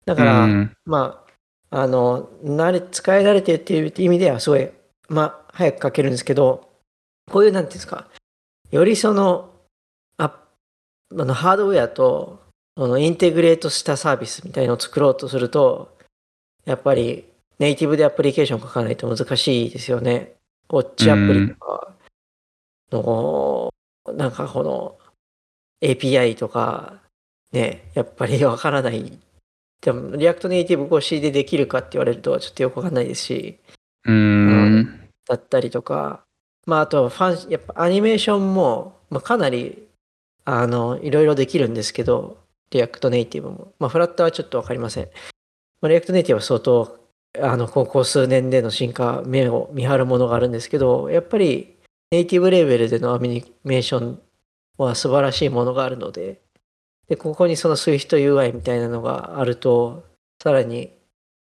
[0.06, 0.72] だから、うん。
[0.86, 1.24] ま
[1.70, 4.70] あ、あの、慣れ、使い慣れてるっていう意味ではすごい、
[5.08, 6.70] まあ、早く書けるんですけど、
[7.30, 8.08] こういう、なんていうんですか、
[8.70, 9.50] よりその、
[10.18, 10.40] あ
[11.12, 12.40] あの、ハードウェアと、
[12.78, 15.95] そのインテグレートしたサービスみたいのを作ろうとすると、
[16.66, 17.24] やっぱり
[17.58, 20.34] ネイティブでアプリケーション書かないと難しいですよね。
[20.68, 21.94] ウォッチアプリとか
[22.92, 23.72] の、
[24.12, 24.98] なんかこの
[25.82, 27.00] API とか、
[27.52, 29.18] ね、やっぱりわからない。
[29.80, 33.58] でも、 React Native 越しでできるかって言われるとちょっとよくわかんないですし、
[34.04, 35.08] うーん。
[35.26, 36.24] だったりとか、
[36.66, 39.86] まああとファン、やっぱアニメーションも、まあ、かなり、
[40.44, 42.38] あの、いろいろできるんですけど、
[42.70, 43.72] React Native も。
[43.78, 45.08] まあ Flutter はちょっとわかりません。
[45.86, 46.98] まあ、 React Native は相当、
[47.40, 51.76] あの、ここ数年での進化、目を見張るものがあるんですけど、やっぱり
[52.10, 54.20] ネイティブレベルでのアニメーション
[54.78, 56.40] は素晴らしいものがあるので、
[57.08, 60.02] で、ここにその SwiftUI みたいなのがあると、
[60.42, 60.90] さらに、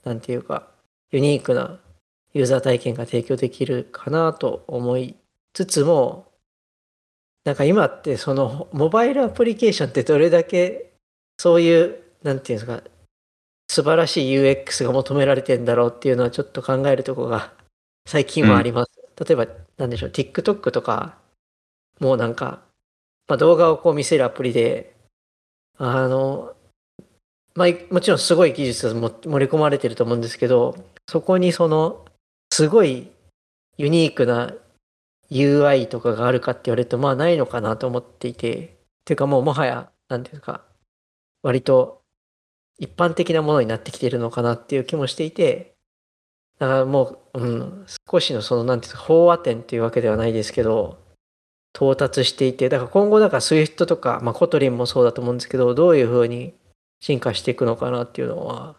[0.05, 0.69] なんていうか、
[1.11, 1.81] ユニークな
[2.35, 5.17] ユーザー体験が提供できるかなと思い
[5.55, 6.27] つつも、
[7.47, 10.93] なんか今ってそのモバイルアプリケーションってどれだけ
[11.39, 12.83] そういう、なんていうんですか、
[13.69, 17.53] 素晴らしい UX が求められてんだろうっていうのはちょっと考えるとこが
[18.07, 18.93] 最近はあります。
[19.25, 19.47] 例えば、
[19.79, 21.19] なんでしょう、TikTok とか、
[22.01, 22.63] もうなんか、
[23.29, 24.95] まあ、動画をこう見せるアプリで、
[25.79, 26.55] あの、
[27.55, 30.77] まあ、もちろんすごい技術が盛り込まれてると思うんですけど、
[31.09, 32.05] そこにその、
[32.53, 33.11] すごい
[33.79, 34.53] ユニークな
[35.31, 38.69] UI とかがあるかって言われると、まあないのかなと思っていて、っ
[39.05, 40.65] ていうかもうもはや、なんていうか、
[41.43, 42.03] 割と
[42.79, 45.75] 一般的なものになってきているのかなっていう気もしていて、
[46.59, 50.99] だからもう、うん、少しのその、なんていうか、飽和点っていうわけではないですけど、
[51.75, 56.55] 到達していて、だから今後、だから Swift とか、まあ Kotlin もそうだと思うんですけど、どういうふうに
[57.01, 58.77] 進化していくのかなっていうのは、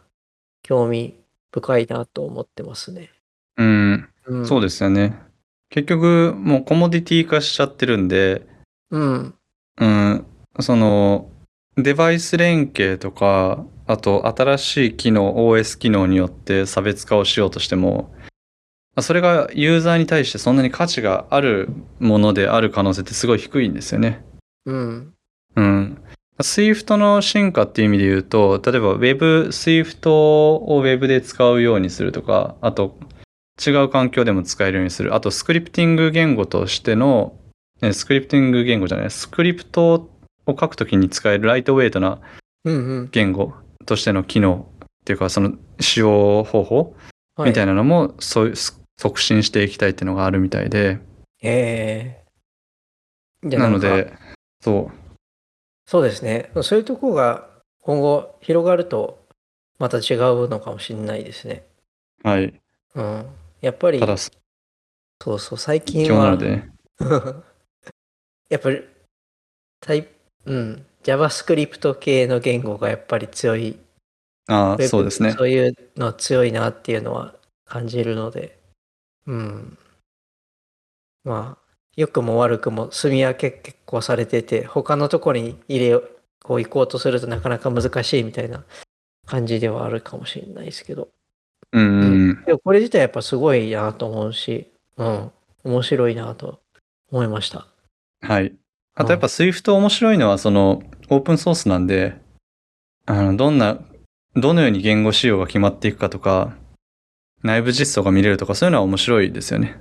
[0.63, 1.19] 興味
[1.51, 3.11] 深いなと思ってますね。
[3.57, 4.09] うん。
[4.27, 5.19] うん、そうですよね。
[5.69, 8.47] 結局、もうコモディティ化しちゃってるんで、
[8.91, 9.35] うん。
[9.77, 10.25] うん、
[10.59, 11.29] その、
[11.75, 18.13] デバイス連携とか、あと新しい機能、OS 機能によって差別化をしようとしても、
[19.01, 21.69] それがユーザーに対してそんなに価値がある
[21.99, 24.23] ものである可能性ってすごい低いんですよね。
[24.65, 25.13] うん。
[25.55, 25.97] うん。
[26.39, 32.97] Swift の進化っていう意味で言うと、例えば Web、Swift を Web で使うようにするとか、あと
[33.65, 35.13] 違う環境でも使えるようにする。
[35.13, 37.37] あとスクリプティング言語としての、
[37.81, 40.09] えスクリプティング言語じゃない、スクリプト
[40.45, 42.19] を書くときに使えるライトウェイトな
[42.65, 43.09] うんうん。
[43.85, 46.95] としての機能っていうか、その使用方法
[47.39, 47.73] みたいな。
[47.73, 50.99] なのも、そういう促進していきたいっていうのがあるみたいで、
[51.41, 52.21] え
[53.43, 54.13] えじゃあんかなんので、
[54.61, 55.15] そう、
[55.85, 56.49] そうですね。
[56.63, 57.47] そういうところが
[57.81, 59.25] 今後広がると
[59.77, 61.65] また違うのかもしれないですね。
[62.23, 62.53] はい。
[62.95, 63.25] うん。
[63.61, 64.31] やっぱりた、だ、そ
[65.33, 66.71] うそう、最近はのでね、
[68.49, 68.81] やっぱり、
[69.81, 70.09] タイプ、
[70.45, 73.77] うん、JavaScript 系の言語がやっぱり強い。
[74.47, 75.31] ああ、そうですね。
[75.31, 77.35] そういうの強いなっていうのは
[77.65, 78.59] 感じるので、
[79.27, 79.77] うん。
[81.23, 81.65] まあ、
[81.95, 86.09] 良くも悪くも住み分け結構されてて、他のところに入れよう、
[86.43, 88.63] こう行こうとするとなかなか難しいみたいな
[89.25, 91.09] 感じではあるかもしれないですけど。
[91.71, 92.43] うんうんうん。
[92.45, 95.31] でもこれ自体やっぱすごいなと思うし、うん、
[95.63, 96.59] 面白いなと
[97.11, 97.67] 思いました。
[98.21, 98.53] はい。
[98.93, 102.15] あとやっぱ Swift 面白いのはそのオープンソースなんで、
[103.05, 103.79] あの、どんな、
[104.35, 106.53] どのように言語仕様が決まっていくかとか、
[107.41, 109.79] 内部実装が見れるとかそういうのは面白いですよね。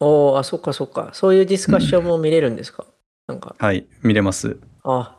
[0.00, 1.10] おおあ、そっかそっか。
[1.12, 2.84] そういうディスカッションも見れるんですか、
[3.26, 4.58] なんか、はい、見れます。
[4.84, 5.18] あ、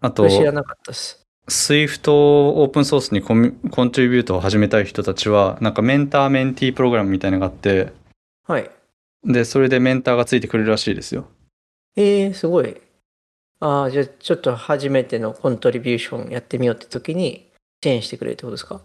[0.00, 1.22] あことれ知らなかったです。
[1.48, 7.92] Swift をオープンソースにコントリビュートを始めたい人たちは、なんかメンターメンティープログラムみたいなのがあって、
[8.46, 8.70] はい。
[9.24, 11.26] で、それでメンターがついてくれるらしいですよ。
[11.96, 12.80] えー、すごい。
[13.60, 17.48] ああ、じゃあちょっと初めてのコントリビューションやってみようって時に
[17.82, 18.80] 支援してくれるってことですか？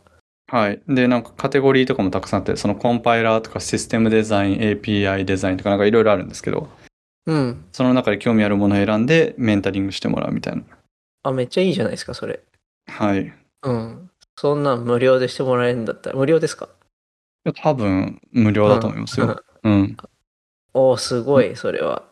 [0.50, 0.82] はい。
[0.88, 6.68] で、なんかカテゴリーとかもたくさんあって、そのコンパイラーとかシステムデザイン、API デザインとかなんかいろいろあるんですけど、
[7.26, 7.66] うん。
[7.74, 10.64] その中で興味あるものを選んでメンタリングしてもらうみたいな。
[11.24, 12.40] あ、めっちゃいいじゃないですか、それ。
[12.88, 13.34] はい。
[13.64, 14.10] うん。
[14.38, 16.70] そんなん無料でしてもらえるんだったら、無料ですか？
[17.64, 19.42] 多分無料だと思いますよ。
[19.64, 19.98] うん。
[20.74, 22.04] おおすごい、それは。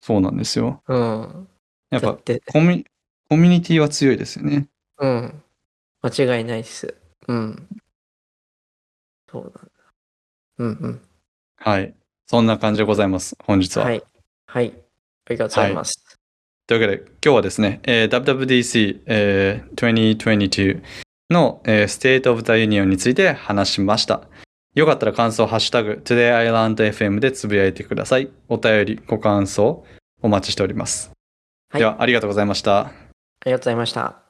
[0.00, 0.82] そうなんですよ。
[0.88, 1.48] うん。
[1.90, 2.18] やっぱ
[2.52, 2.86] コミ
[3.28, 4.68] コミュニティは強いですよね。
[4.98, 5.42] うん。
[6.02, 6.94] 間違いないです。
[7.28, 7.68] うん。
[9.30, 9.60] そうなんだ。
[10.58, 11.00] うんうん。
[11.56, 11.94] はい。
[12.26, 13.36] そんな感じでございます。
[13.44, 13.84] 本日は。
[13.84, 14.02] はい。
[14.46, 14.72] はい。
[15.26, 16.18] ありがとうございます。
[16.66, 20.82] というわけで、今日はですね、えー WWDC、えー2022
[21.30, 21.86] の、えー
[22.22, 24.22] State of the Union について話しました。
[24.74, 28.30] よかったら感想、ハッシュタグ、TodayIslandFM でつぶやいてください。
[28.48, 29.84] お便り、ご感想、
[30.22, 31.10] お待ちしております。
[31.70, 32.78] はいでは、ありがとうございました。
[32.86, 32.92] あ
[33.46, 34.29] りがとうございました。